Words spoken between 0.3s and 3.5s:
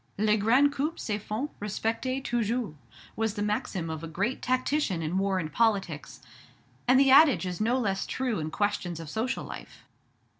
grands coups se font respecter toujours," was the